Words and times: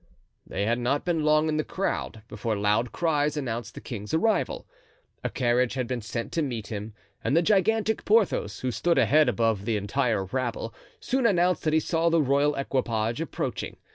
They 0.47 0.65
had 0.65 0.79
not 0.79 1.05
been 1.05 1.23
long 1.23 1.47
in 1.47 1.57
the 1.57 1.63
crowd 1.63 2.23
before 2.27 2.55
loud 2.55 2.91
cries 2.91 3.37
announced 3.37 3.75
the 3.75 3.81
king's 3.81 4.15
arrival. 4.15 4.67
A 5.23 5.29
carriage 5.29 5.75
had 5.75 5.85
been 5.85 6.01
sent 6.01 6.31
to 6.31 6.41
meet 6.41 6.65
him, 6.71 6.95
and 7.23 7.37
the 7.37 7.43
gigantic 7.43 8.03
Porthos, 8.03 8.61
who 8.61 8.71
stood 8.71 8.97
a 8.97 9.05
head 9.05 9.29
above 9.29 9.63
the 9.63 9.77
entire 9.77 10.25
rabble, 10.25 10.73
soon 10.99 11.27
announced 11.27 11.61
that 11.65 11.73
he 11.73 11.79
saw 11.79 12.09
the 12.09 12.19
royal 12.19 12.55
equipage 12.55 13.21
approaching. 13.21 13.77